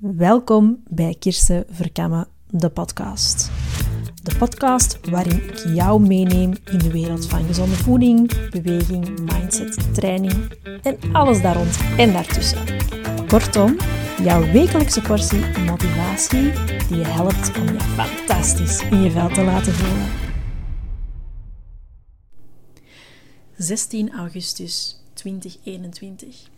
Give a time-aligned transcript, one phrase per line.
[0.00, 3.50] Welkom bij Kirsten Verkammen, de podcast.
[4.22, 10.34] De podcast waarin ik jou meeneem in de wereld van gezonde voeding, beweging, mindset, training
[10.82, 12.58] en alles daar rond en daartussen.
[13.28, 13.76] Kortom,
[14.22, 16.52] jouw wekelijkse portie motivatie
[16.88, 20.08] die je helpt om je fantastisch in je vel te laten voelen.
[23.56, 26.48] 16 augustus 2021.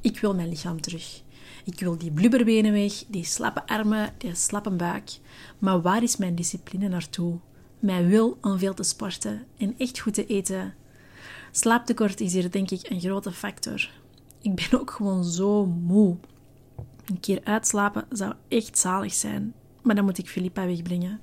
[0.00, 1.26] Ik wil mijn lichaam terug.
[1.68, 5.10] Ik wil die blubberbenen weg, die slappe armen, die slappe buik.
[5.58, 7.38] Maar waar is mijn discipline naartoe?
[7.78, 10.74] Mijn wil om veel te sporten en echt goed te eten.
[11.50, 13.90] Slaaptekort is hier denk ik een grote factor.
[14.40, 16.16] Ik ben ook gewoon zo moe.
[17.06, 21.20] Een keer uitslapen zou echt zalig zijn, maar dan moet ik Filippa wegbrengen.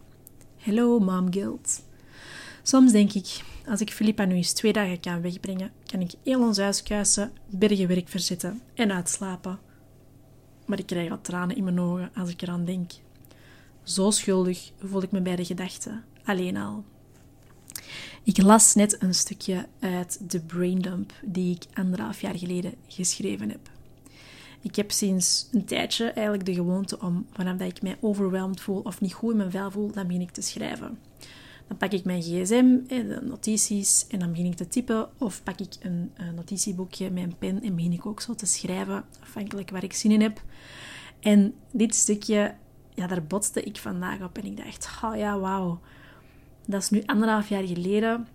[0.57, 1.81] Hello, mom guilt.
[2.63, 6.41] Soms denk ik, als ik Filippa nu eens twee dagen kan wegbrengen, kan ik heel
[6.41, 9.59] ons huis kuisen, bergen werk verzetten en uitslapen.
[10.65, 12.91] Maar ik krijg al tranen in mijn ogen als ik eraan denk.
[13.83, 16.83] Zo schuldig voel ik me bij de gedachte, alleen al.
[18.23, 23.69] Ik las net een stukje uit de braindump die ik anderhalf jaar geleden geschreven heb.
[24.61, 28.79] Ik heb sinds een tijdje eigenlijk de gewoonte om, vanaf dat ik mij overweldigd voel
[28.79, 30.97] of niet goed in mijn vel voel, dan begin ik te schrijven.
[31.67, 35.09] Dan pak ik mijn gsm, de notities, en dan begin ik te typen.
[35.17, 39.05] Of pak ik een, een notitieboekje, mijn pen, en begin ik ook zo te schrijven,
[39.21, 40.43] afhankelijk waar ik zin in heb.
[41.19, 42.55] En dit stukje,
[42.93, 44.37] ja, daar botste ik vandaag op.
[44.37, 45.79] En ik dacht, oh ja, wauw.
[46.65, 48.27] Dat is nu anderhalf jaar geleden.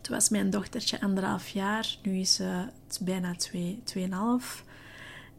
[0.00, 1.98] Toen was mijn dochtertje anderhalf jaar.
[2.02, 2.68] Nu is ze
[3.00, 4.64] bijna twee, tweeënhalf.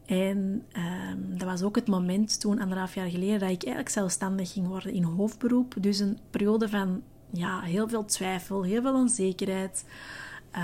[0.06, 4.52] En um, dat was ook het moment toen, anderhalf jaar geleden, dat ik eigenlijk zelfstandig
[4.52, 5.76] ging worden in hoofdberoep.
[5.80, 9.86] Dus een periode van ja, heel veel twijfel, heel veel onzekerheid.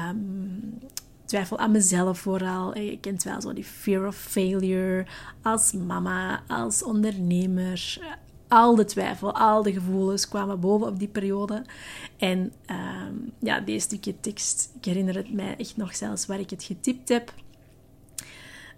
[0.09, 0.79] Um,
[1.25, 2.77] twijfel aan mezelf vooral.
[2.77, 5.05] Je kent wel zo die fear of failure
[5.41, 7.99] als mama, als ondernemer.
[8.47, 11.63] Al de twijfel, al de gevoelens kwamen boven op die periode.
[12.17, 12.53] En
[13.09, 16.63] um, ja, deze stukje tekst, ik herinner het mij echt nog zelfs waar ik het
[16.63, 17.33] getypt heb.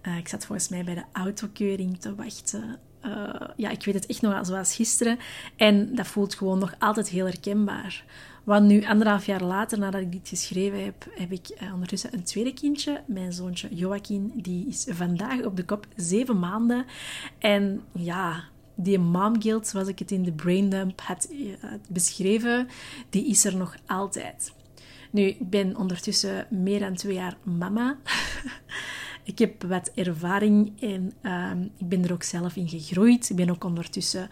[0.02, 2.78] Uh, ik zat volgens mij bij de autokeuring te wachten.
[3.06, 5.18] Uh, ja, ik weet het echt nog zoals gisteren.
[5.56, 8.04] En dat voelt gewoon nog altijd heel herkenbaar.
[8.44, 12.22] Want nu, anderhalf jaar later, nadat ik dit geschreven heb, heb ik uh, ondertussen een
[12.22, 13.02] tweede kindje.
[13.06, 16.84] Mijn zoontje Joaquin, die is vandaag op de kop zeven maanden.
[17.38, 18.44] En ja,
[18.74, 21.28] die mom guilt, zoals ik het in de braindump had,
[21.60, 22.68] had beschreven,
[23.10, 24.52] die is er nog altijd.
[25.10, 27.96] Nu, ik ben ondertussen meer dan twee jaar mama.
[29.28, 33.30] Ik heb wat ervaring en uh, ik ben er ook zelf in gegroeid.
[33.30, 34.28] Ik ben ook ondertussen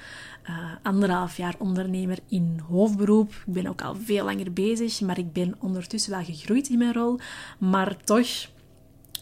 [0.49, 3.33] uh, anderhalf jaar ondernemer in hoofdberoep.
[3.47, 6.93] Ik ben ook al veel langer bezig, maar ik ben ondertussen wel gegroeid in mijn
[6.93, 7.19] rol.
[7.59, 8.29] Maar toch,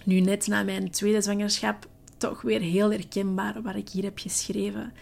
[0.05, 4.93] nu net na mijn tweede zwangerschap, toch weer heel herkenbaar wat ik hier heb geschreven.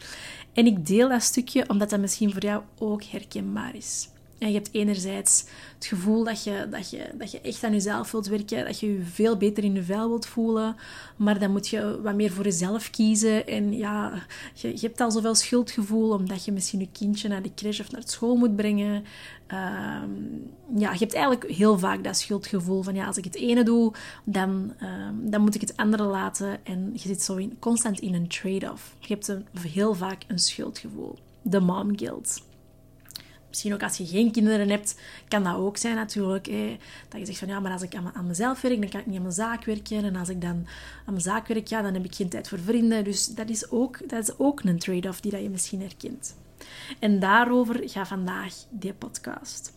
[0.53, 4.09] En ik deel dat stukje omdat dat misschien voor jou ook herkenbaar is.
[4.43, 5.45] En je hebt enerzijds
[5.75, 8.93] het gevoel dat je, dat, je, dat je echt aan jezelf wilt werken, dat je
[8.93, 10.77] je veel beter in je vel wilt voelen,
[11.17, 13.47] maar dan moet je wat meer voor jezelf kiezen.
[13.47, 14.23] En ja,
[14.55, 17.91] je, je hebt al zoveel schuldgevoel omdat je misschien je kindje naar de crash of
[17.91, 19.05] naar school moet brengen.
[19.47, 20.11] Ehm,
[20.77, 23.93] ja, je hebt eigenlijk heel vaak dat schuldgevoel van ja, als ik het ene doe,
[24.25, 26.65] dan, ehm, dan moet ik het andere laten.
[26.65, 28.97] En je zit zo in, constant in een trade-off.
[28.99, 31.19] Je hebt heel vaak een schuldgevoel.
[31.43, 32.51] De mom guilt.
[33.53, 36.51] Misschien ook als je geen kinderen hebt, kan dat ook zijn natuurlijk.
[37.09, 39.07] Dat je zegt van ja, maar als ik aan, aan, mezelf werk, dan kan ik
[39.07, 40.05] niet aan mijn zaak werken.
[40.05, 40.67] En als ik dan
[41.07, 43.05] aan mijn zaak werk, ja, dan heb ik geen tijd voor vrienden.
[43.05, 46.37] Dus dat is ook, dat is ook een trade-off die dat je misschien herkent.
[46.99, 49.73] En daarover gaat vandaag die podcast.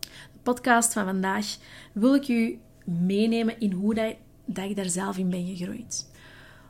[0.00, 1.46] De podcast van vandaag
[1.92, 4.14] wil ik u meenemen in hoe dat,
[4.44, 6.10] dat ik daar zelf in ben gegroeid.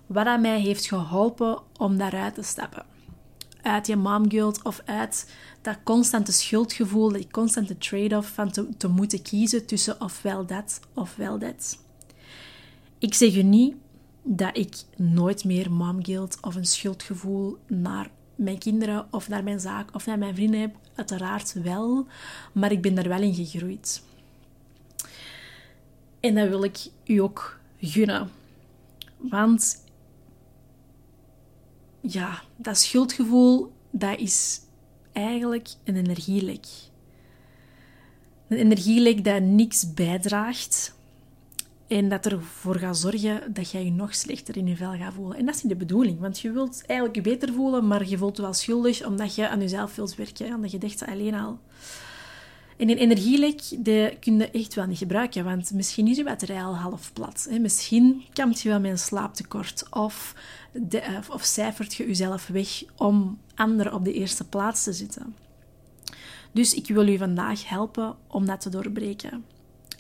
[0.07, 2.85] Wat dat mij heeft geholpen om daaruit te stappen
[3.65, 5.33] uit je momguilt of uit
[5.65, 11.39] dat constante schuldgevoel, die constante trade-off van te, te moeten kiezen tussen ofwel dat ofwel
[11.39, 11.79] dat.
[12.99, 13.75] Ik zeg u niet
[14.23, 19.95] dat ik nooit meer momguilt of een schuldgevoel naar mijn kinderen of naar mijn zaak
[19.95, 20.77] of naar mijn vrienden heb.
[20.95, 22.07] Uiteraard wel,
[22.53, 24.03] maar ik ben daar wel in gegroeid.
[26.21, 28.31] En dat wil ik u ook gunnen.
[29.17, 29.85] Want
[32.01, 34.61] ja, dat schuldgevoel, dat is
[35.15, 36.67] eigenlijk een energielek.
[38.49, 40.95] Een energielek dat niks bijdraagt
[41.87, 45.39] en dat ervoor gaat zorgen dat jij je nog slechter in je vel gaat voelen.
[45.39, 48.19] En dat is niet de bedoeling, want je wilt eigenlijk je beter voelen, maar je
[48.19, 50.53] voelt je wel schuldig omdat je aan jezelf wilt werken.
[50.53, 51.59] Aan de gedachte alleen al.
[52.77, 53.61] En een energielek
[54.21, 57.47] kun je echt wel niet gebruiken, want misschien is je batterij al half plat.
[57.51, 57.59] Hè.
[57.59, 60.35] Misschien kampt je wel met een slaaptekort of,
[60.73, 65.35] de, of cijfert je jezelf weg om anderen op de eerste plaats te zitten.
[66.53, 69.45] Dus ik wil u vandaag helpen om dat te doorbreken.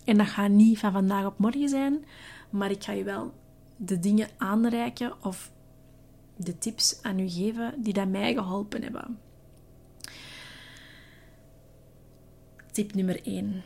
[0.04, 2.04] En dat gaat niet van vandaag op morgen zijn,
[2.50, 3.32] maar ik ga je wel
[3.76, 5.50] de dingen aanreiken of
[6.36, 9.18] de tips aan u geven die dat mij geholpen hebben.
[12.74, 13.62] Tip nummer 1.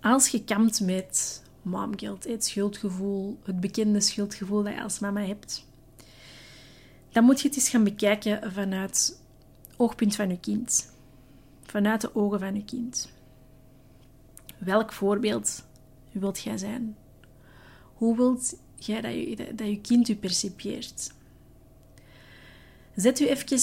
[0.00, 5.66] Als je kampt met momguilt, het schuldgevoel, het bekende schuldgevoel dat je als mama hebt,
[7.12, 9.20] dan moet je het eens gaan bekijken vanuit het
[9.76, 10.92] oogpunt van je kind.
[11.62, 13.12] Vanuit de ogen van je kind.
[14.58, 15.64] Welk voorbeeld
[16.12, 16.96] wilt jij zijn?
[17.94, 21.12] Hoe wilt jij dat je, dat je kind u percipieert?
[22.96, 23.60] Zet u even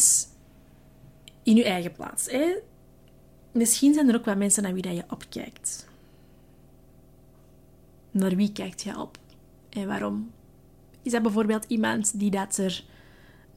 [1.43, 2.31] in uw eigen plaats.
[2.31, 2.71] Hè?
[3.53, 5.87] Misschien zijn er ook wel mensen naar wie dat je opkijkt.
[8.11, 9.17] Naar wie kijkt je op?
[9.69, 10.31] En waarom?
[11.01, 12.83] Is dat bijvoorbeeld iemand die dat er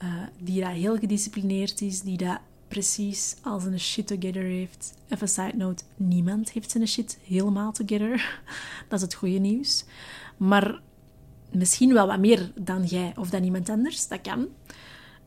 [0.03, 2.39] uh, die dat heel gedisciplineerd is, die dat
[2.69, 4.95] precies als een shit together heeft.
[5.09, 8.41] Even side note, niemand heeft zijn shit helemaal together.
[8.89, 9.85] dat is het goede nieuws.
[10.37, 10.81] Maar
[11.51, 14.47] misschien wel wat meer dan jij of dan iemand anders, dat kan.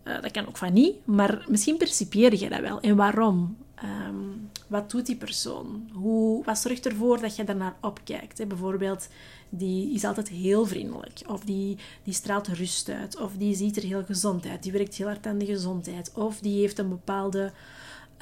[0.03, 2.79] Uh, dat kan ook van niet, maar misschien percipieer je dat wel.
[2.79, 3.57] En waarom?
[3.83, 5.89] Um, wat doet die persoon?
[5.93, 8.47] Hoe, wat zorgt ervoor dat je daarnaar opkijkt?
[8.47, 9.07] Bijvoorbeeld,
[9.49, 11.21] die is altijd heel vriendelijk.
[11.27, 13.19] Of die, die straalt rust uit.
[13.19, 14.63] Of die ziet er heel gezond uit.
[14.63, 16.11] Die werkt heel hard aan de gezondheid.
[16.13, 17.51] Of die heeft een bepaalde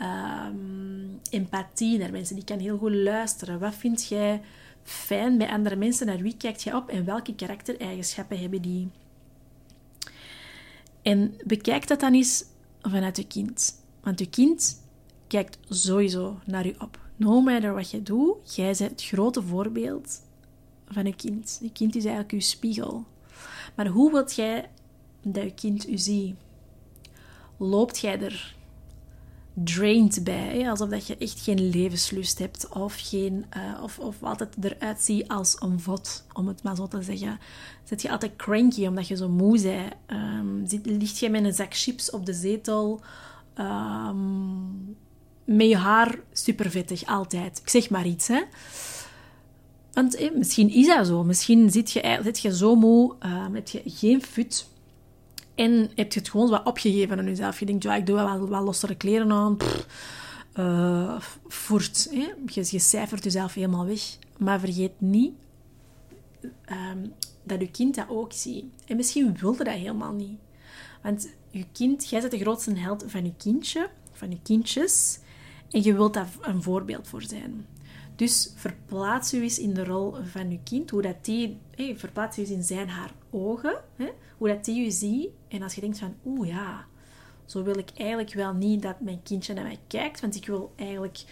[0.01, 2.36] um, empathie naar mensen.
[2.36, 3.60] Die kan heel goed luisteren.
[3.60, 4.42] Wat vind jij
[4.83, 6.06] fijn bij andere mensen?
[6.06, 6.89] Naar wie kijkt je op?
[6.89, 8.89] En welke karaktereigenschappen hebben die?
[11.01, 12.44] En bekijk dat dan eens
[12.81, 13.81] vanuit je kind.
[14.01, 14.86] Want je kind
[15.27, 17.00] kijkt sowieso naar je op.
[17.15, 20.21] No matter wat je doet, jij bent het grote voorbeeld
[20.88, 21.59] van je kind.
[21.62, 23.06] Je kind is eigenlijk je spiegel.
[23.75, 24.69] Maar hoe wilt jij
[25.21, 26.35] dat je kind u ziet?
[27.57, 28.56] Loopt jij er
[29.63, 34.56] drained bij, alsof dat je echt geen levenslust hebt of, geen, uh, of, of altijd
[34.59, 37.39] eruit ziet als een vod, om het maar zo te zeggen.
[37.83, 39.94] Zit je altijd cranky omdat je zo moe bent?
[40.07, 43.01] Um, zit, ligt je met een zak chips op de zetel?
[43.56, 44.97] Um,
[45.47, 47.59] met je haar super vettig, altijd.
[47.59, 48.41] Ik zeg maar iets, hè.
[49.94, 51.23] Want eh, misschien is dat zo.
[51.23, 54.67] Misschien zit je, zit je zo moe, uh, heb je geen fut.
[55.55, 57.59] En heb je het gewoon wat opgegeven aan jezelf.
[57.59, 59.57] Je denkt, ja, ik doe wel wat lossere kleren aan.
[60.55, 62.07] uh, voert.
[62.11, 62.33] Hè?
[62.45, 64.17] Je, je cijfert jezelf helemaal weg.
[64.38, 65.33] Maar vergeet niet
[66.71, 68.65] um, dat je kind dat ook ziet.
[68.85, 70.39] En misschien wilde dat helemaal niet.
[71.01, 75.19] Want je kind, jij bent de grootste held van je kindje, van je kindjes.
[75.71, 77.65] En je wilt daar een voorbeeld voor zijn.
[78.15, 81.57] Dus verplaats je eens in de rol van je kind, hoe dat die,
[81.95, 85.29] verplaats je eens in zijn haar ogen, hè, hoe dat die je ziet.
[85.47, 86.85] En als je denkt van, oeh ja,
[87.45, 90.71] zo wil ik eigenlijk wel niet dat mijn kindje naar mij kijkt, want ik wil
[90.75, 91.23] eigenlijk,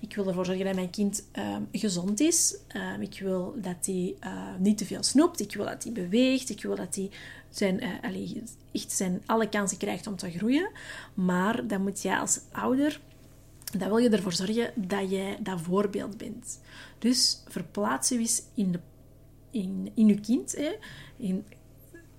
[0.00, 2.56] ik wil ervoor zorgen dat mijn kind um, gezond is.
[2.76, 6.50] Um, ik wil dat hij uh, niet te veel snoept, ik wil dat hij beweegt,
[6.50, 7.10] ik wil dat hij
[7.50, 8.42] zijn, uh,
[8.88, 10.70] zijn alle kansen krijgt om te groeien.
[11.14, 13.00] Maar dan moet jij als ouder
[13.78, 16.60] dan wil je ervoor zorgen dat jij dat voorbeeld bent.
[16.98, 18.80] Dus verplaats je eens in, de,
[19.50, 20.56] in, in je kind.
[20.56, 20.72] Hè.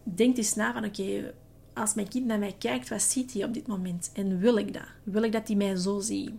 [0.03, 1.33] Denk eens na van, oké,
[1.73, 4.11] als mijn kind naar mij kijkt, wat ziet hij op dit moment?
[4.13, 4.87] En wil ik dat?
[5.03, 6.31] Wil ik dat hij mij zo ziet?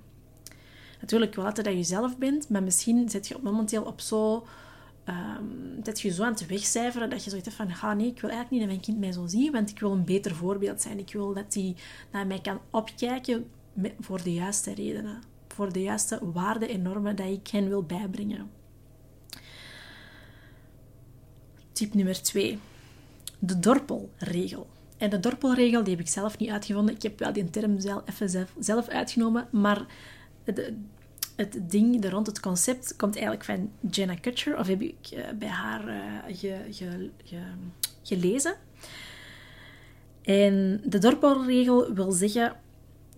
[1.01, 4.47] Natuurlijk wel altijd dat je zelf bent, maar misschien zit je op momenteel op zo...
[5.09, 8.31] Um, dat je zo aan het wegcijferen dat je zoiets van, ga nee, ik wil
[8.31, 10.99] eigenlijk niet dat mijn kind mij zo ziet, want ik wil een beter voorbeeld zijn.
[10.99, 11.77] Ik wil dat hij
[12.13, 13.47] naar mij kan opkijken
[14.01, 15.23] voor de juiste redenen.
[15.49, 18.51] Voor de juiste waarden en normen dat ik hen wil bijbrengen.
[21.73, 22.59] Tip nummer 2.
[23.39, 24.67] De dorpelregel.
[24.97, 26.95] En de dorpelregel die heb ik zelf niet uitgevonden.
[26.95, 29.49] Ik heb wel die term zelf, even zelf, uitgenomen.
[29.51, 29.87] Maar
[30.45, 30.73] het,
[31.37, 34.59] het ding rond het concept komt eigenlijk van Jenna Kutcher.
[34.59, 35.83] Of heb ik eh, bij haar
[36.29, 37.11] ge,
[38.03, 38.55] gelezen.
[40.23, 42.57] En de dorpelregel wil zeggen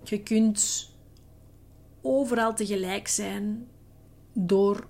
[0.09, 0.91] je kunt
[2.03, 3.67] overal tegelijk zijn
[4.33, 4.87] door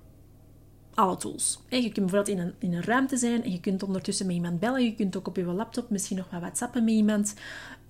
[0.95, 1.61] alle tools.
[1.69, 4.61] Je kunt bijvoorbeeld in een, in een ruimte zijn en je kunt ondertussen met iemand
[4.61, 4.85] bellen.
[4.85, 7.35] Je kunt ook op je laptop misschien nog wat whatsappen met iemand.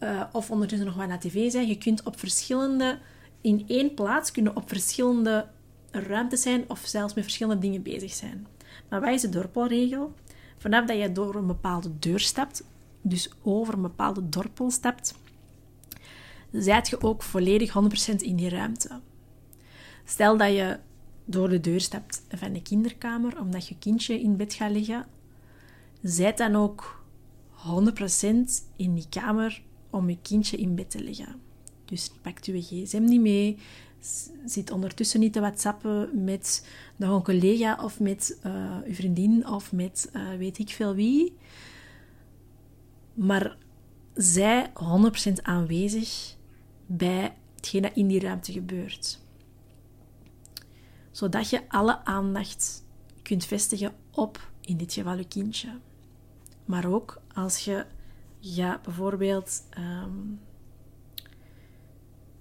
[0.00, 1.66] Uh, of ondertussen nog wat naar tv zijn.
[1.66, 2.98] Je kunt op verschillende...
[3.40, 5.46] In één plaats kunnen op verschillende
[5.90, 8.46] ruimtes zijn of zelfs met verschillende dingen bezig zijn.
[8.88, 10.14] Maar wat is de dorpelregel?
[10.58, 12.64] Vanaf dat je door een bepaalde deur stapt,
[13.02, 15.14] dus over een bepaalde dorpel stapt,
[16.52, 17.74] zijt je ook volledig
[18.12, 19.00] 100% in die ruimte.
[20.04, 20.78] Stel dat je
[21.24, 25.06] door de deur stapt van de kinderkamer omdat je kindje in bed gaat liggen.
[26.02, 27.04] Zijt dan ook
[27.56, 27.58] 100%
[28.76, 31.40] in die kamer om je kindje in bed te leggen.
[31.84, 33.58] Dus pakt je gsm niet mee,
[34.44, 36.66] zit ondertussen niet te whatsappen met
[36.98, 38.38] een collega of met
[38.86, 41.36] uw vriendin of met uh, weet ik veel wie.
[43.14, 43.56] Maar
[44.16, 44.72] zij
[45.30, 46.34] 100% aanwezig
[46.86, 49.20] bij hetgeen dat in die ruimte gebeurt.
[51.10, 52.84] Zodat je alle aandacht
[53.22, 55.78] kunt vestigen op, in dit geval je kindje.
[56.64, 57.86] Maar ook als je
[58.38, 60.40] ja, bijvoorbeeld um,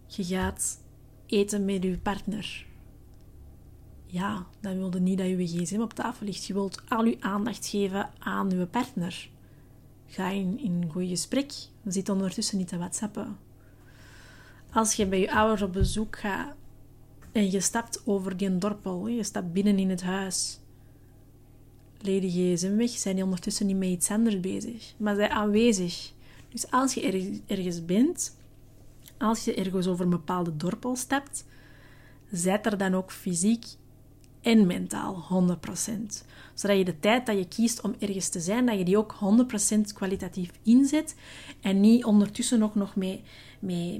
[0.07, 0.79] je gaat
[1.25, 2.65] eten met je partner.
[4.05, 6.45] Ja, dan wil je niet dat je gsm op tafel ligt.
[6.45, 9.29] Je wilt al je aandacht geven aan je partner.
[10.07, 11.53] Ga in, in een goed gesprek.
[11.85, 13.37] Zit ondertussen niet te whatsappen.
[14.71, 16.55] Als je bij je ouders op bezoek gaat
[17.31, 20.59] en je stapt over die dorpel, je stapt binnen in het huis.
[22.01, 26.11] Leer je gsm weg, zijn die ondertussen niet met iets anders bezig, maar zijn aanwezig.
[26.49, 28.37] Dus als je ergens bent,
[29.17, 31.45] als je ergens over een bepaalde dorpel stapt,
[32.31, 33.65] zijt er dan ook fysiek
[34.45, 35.57] en mentaal 100%.
[36.53, 39.15] Zodat je de tijd dat je kiest om ergens te zijn, dat je die ook
[39.77, 41.15] 100% kwalitatief inzet
[41.61, 43.19] en niet ondertussen ook nog met,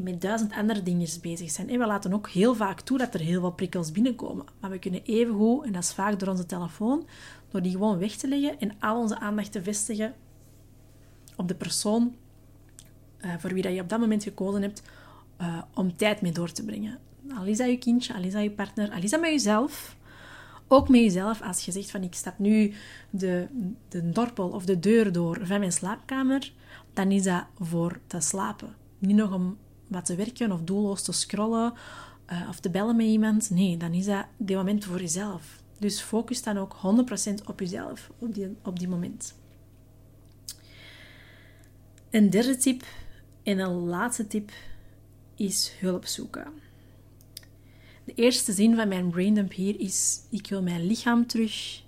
[0.02, 1.70] met, duizend andere dingen bezig zijn.
[1.70, 4.46] En we laten ook heel vaak toe dat er heel veel prikkels binnenkomen.
[4.60, 7.08] Maar we kunnen even en dat is vaak door onze telefoon,
[7.50, 10.14] door die gewoon weg te leggen en al onze aandacht te vestigen
[11.36, 12.16] op de persoon
[13.22, 14.82] uh, voor wie dat je op dat moment gekozen hebt
[15.42, 17.00] uh, om tijd mee door te brengen.
[17.38, 19.96] Al is dat je kindje, al is dat je partner, al is dat met jezelf.
[20.68, 22.74] Ook met jezelf, als je zegt van ik stap nu
[23.10, 23.48] de,
[23.90, 26.52] de dorpel of de deur door van mijn slaapkamer,
[26.94, 28.76] dan is dat voor te slapen.
[28.98, 29.58] Niet nog om
[29.88, 31.74] wat te werken of doelloos te scrollen
[32.32, 33.50] uh, of te bellen met iemand.
[33.50, 35.64] Nee, dan is dat die moment voor jezelf.
[35.80, 36.76] Dus focus dan ook
[37.42, 39.36] 100% op jezelf op die, op die moment.
[42.10, 42.84] Een derde tip
[43.44, 44.52] en een laatste tip
[45.36, 46.48] is hulp zoeken.
[48.06, 51.84] De eerste zin van mijn braindump hier is: ik wil mijn lichaam terug.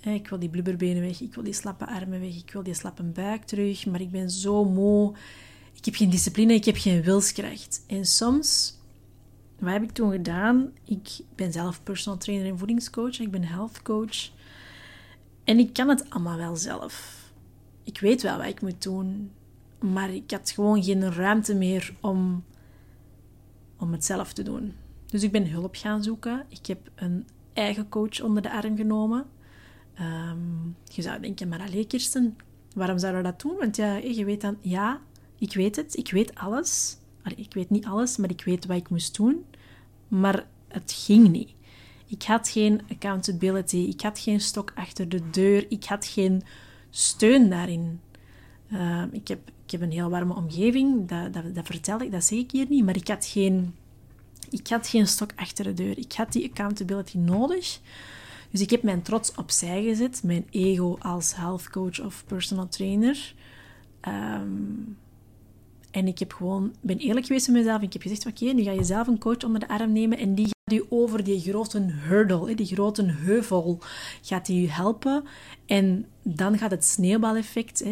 [0.00, 3.02] Ik wil die blubberbenen weg, ik wil die slappe armen weg, ik wil die slappe
[3.02, 5.14] buik terug, maar ik ben zo moe.
[5.72, 7.84] Ik heb geen discipline, ik heb geen wilskracht.
[7.86, 8.78] En soms,
[9.58, 10.72] wat heb ik toen gedaan?
[10.84, 14.30] Ik ben zelf personal trainer en voedingscoach, ik ben health coach.
[15.44, 17.24] En ik kan het allemaal wel zelf.
[17.84, 19.30] Ik weet wel wat ik moet doen,
[19.80, 22.44] maar ik had gewoon geen ruimte meer om
[23.76, 24.74] om het zelf te doen.
[25.10, 26.44] Dus ik ben hulp gaan zoeken.
[26.48, 29.26] Ik heb een eigen coach onder de arm genomen.
[29.94, 30.38] Ehm,
[30.84, 32.36] je zou denken, maar alleen Kirsten,
[32.74, 33.56] waarom zouden we dat doen?
[33.56, 35.00] Want ja, je weet dan, ja,
[35.38, 36.98] ik weet het, ik weet alles.
[37.36, 39.44] ik weet niet alles, maar ik weet wat ik moest doen.
[40.08, 41.50] Maar het ging niet.
[42.06, 46.42] Ik had geen accountability, ik had geen stok achter de deur, ik had geen
[46.90, 48.00] steun daarin.
[48.70, 52.24] Ehm, ik heb ik heb een heel warme omgeving, dat, dat, dat vertel ik, dat
[52.24, 53.74] zeg ik hier niet, maar ik had, geen,
[54.50, 55.98] ik had geen stok achter de deur.
[55.98, 57.80] Ik had die accountability nodig.
[58.50, 63.34] Dus ik heb mijn trots opzij gezet, mijn ego als health coach of personal trainer.
[64.00, 64.48] Ehm,
[65.90, 67.82] en ik heb gewoon, ben eerlijk geweest met mezelf.
[67.82, 70.34] Ik heb gezegd, oké, nu ga je zelf een coach onder de arm nemen en
[70.34, 73.78] die gaat u over die grote hurdle, die grote heuvel,
[74.22, 75.24] gaat die u helpen.
[75.66, 77.84] En dan gaat het sneeuwbaleffect,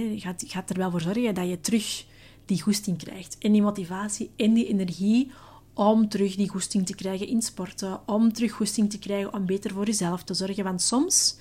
[0.46, 2.06] gaat er wel voor zorgen dat je terug
[2.44, 3.38] die goesting krijgt.
[3.38, 5.30] En die motivatie en die energie
[5.78, 9.70] om terug die goesting te krijgen in sporten, om terug goesting te krijgen om beter
[9.70, 10.64] voor jezelf te zorgen.
[10.64, 11.36] Want soms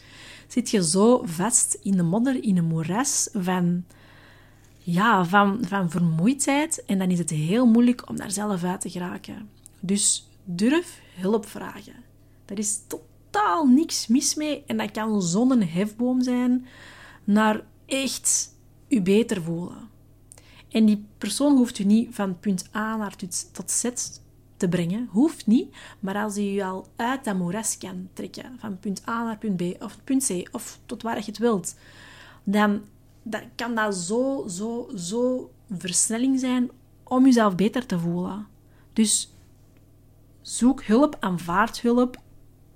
[0.48, 3.86] zit je zo vast in de modder, in een moeras van
[4.78, 6.86] ja, van, van vermoeidheid.
[6.86, 9.50] En dan is het heel moeilijk om daar zelf uit te geraken.
[9.80, 12.04] Dus durf hulp vragen.
[12.46, 14.64] Daar is totaal niks mis mee.
[14.68, 16.66] En dat kan zo'n hefboom zijn
[17.24, 18.56] naar echt
[18.88, 19.90] u beter voelen.
[20.70, 23.16] En die persoon hoeft u niet van punt A naar
[23.52, 23.90] tot Z
[24.58, 25.08] te brengen.
[25.12, 25.76] Hoeft niet.
[26.00, 29.58] Maar als hij u al uit dat moeras kan trekken, van punt A naar punt
[29.58, 31.76] B of punt C, of tot waar je het wilt,
[32.44, 32.82] dan
[33.56, 36.70] kan dat zo, zo, zo versnelling zijn
[37.04, 38.48] om jezelf beter te voelen.
[38.94, 39.34] Dus
[40.42, 42.22] zoek hulp, aanvaard hulp,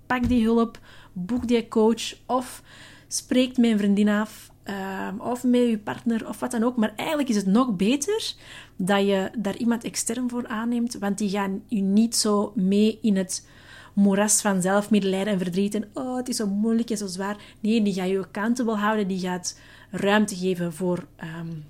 [0.06, 0.80] pak die hulp,
[1.14, 2.64] boek die coach of
[3.08, 6.78] spreek met een vriendin af ehm, of met je partner of wat dan ook.
[6.78, 8.34] Maar eigenlijk is het nog beter
[8.76, 13.16] dat je daar iemand extern voor aanneemt, want die gaan je niet zo mee in
[13.18, 13.48] het
[13.94, 17.38] moeras van zelfmedelijden en verdriet en oh, het is zo moeilijk en zo zwaar.
[17.60, 21.64] Nee, die gaat je accountable houden, die gaat ruimte geven voor, um,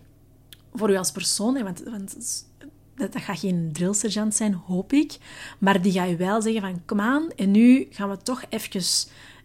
[0.74, 1.64] voor u als persoon.
[1.64, 2.16] Want, want
[2.96, 5.18] dat, gaat geen drillsergeant zijn, hoop ik.
[5.58, 8.82] Maar die gaat je wel zeggen van, kom aan, en nu gaan we toch even,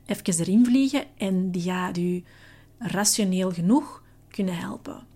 [0.07, 1.05] even erin vliegen.
[1.17, 2.25] En die gaat u
[2.79, 5.07] rationeel genoeg kunnen helpen.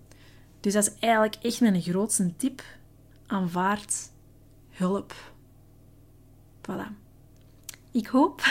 [0.59, 2.63] Dus dat is eigenlijk echt mijn grootste tip.
[3.27, 4.11] Aanvaard
[4.69, 5.13] hulp.
[6.61, 6.91] Voilà.
[7.91, 8.41] Ik hoop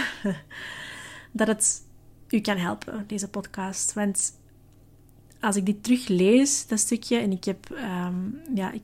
[1.32, 1.82] dat het
[2.28, 3.92] u kan helpen, deze podcast.
[3.92, 4.38] Want
[5.40, 8.14] als ik dit teruglees, dat stukje, en ik heb, ehm,
[8.54, 8.82] ja, ik,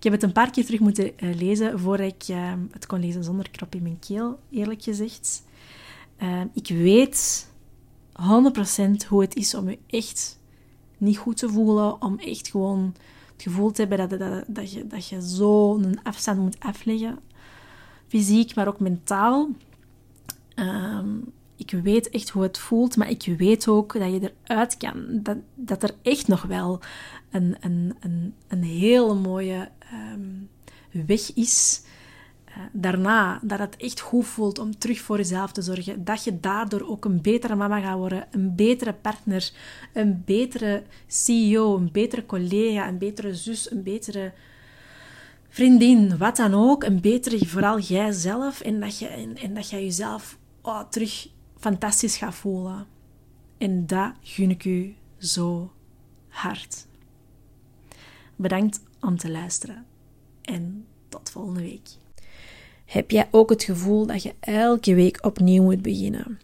[0.00, 3.24] heb het een paar keer terug moeten eh, lezen voordat ik ehm, het kon lezen
[3.24, 5.42] zonder krop in mijn keel, eerlijk gezegd.
[6.16, 7.48] Ehm, ik weet
[8.22, 10.38] 100% hoe het is om je echt
[10.98, 12.94] niet goed te voelen, om echt gewoon
[13.32, 17.18] het gevoel te hebben dat, dat, dat je, dat je zo een afstand moet afleggen.
[18.06, 19.48] Fysiek, maar ook mentaal.
[20.54, 25.20] Um, ik weet echt hoe het voelt, maar ik weet ook dat je eruit kan.
[25.22, 26.80] Dat, dat er echt nog wel
[27.30, 29.70] een, een, een, een hele mooie
[30.12, 30.48] um,
[30.90, 31.82] weg is.
[32.72, 36.04] Daarna, dat het echt goed voelt om terug voor jezelf te zorgen.
[36.04, 39.50] Dat je daardoor ook een betere mama gaat worden, een betere partner,
[39.92, 44.32] een betere CEO, een betere collega, een betere zus, een betere
[45.48, 46.84] vriendin, wat dan ook.
[46.84, 48.60] Een betere, vooral jijzelf.
[48.60, 52.86] En dat je, en, dat je jezelf oh, terug fantastisch gaat voelen.
[53.58, 55.72] En dat gun ik u zo
[56.28, 56.86] hard.
[58.36, 59.86] Bedankt om te luisteren
[60.42, 61.88] en tot volgende week.
[62.88, 66.40] Heb jij ook het gevoel dat je elke week opnieuw moet beginnen?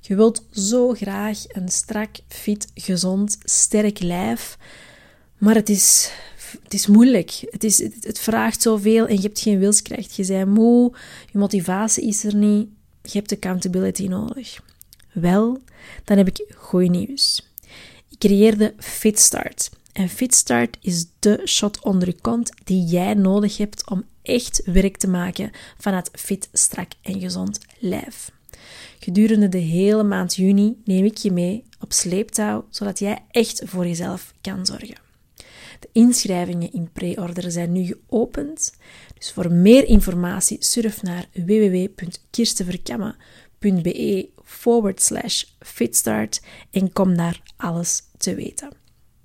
[0.00, 4.58] Je wilt zo graag een strak, fit, gezond, sterk lijf,
[5.38, 6.10] maar het is,
[6.62, 7.44] het is moeilijk.
[7.50, 10.16] Het, is, het vraagt zoveel en je hebt geen wilskracht.
[10.16, 10.92] Je bent moe,
[11.32, 12.68] je motivatie is er niet
[13.04, 14.62] je hebt accountability nodig.
[15.12, 15.58] Wel,
[16.04, 17.52] dan heb ik goed nieuws.
[18.08, 19.70] Ik creëerde FitStart.
[19.92, 24.96] En FitStart is de shot onder je kont die jij nodig hebt om echt werk
[24.96, 28.30] te maken van het fit, strak en gezond lijf.
[28.98, 33.86] Gedurende de hele maand juni neem ik je mee op sleeptouw, zodat jij echt voor
[33.86, 35.02] jezelf kan zorgen.
[35.80, 38.76] De inschrijvingen in pre-order zijn nu geopend.
[39.14, 48.34] Dus voor meer informatie surf naar www.kirstenverkamme.be forward slash fitstart en kom daar alles te
[48.34, 48.70] weten.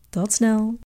[0.09, 0.79] Tot snel!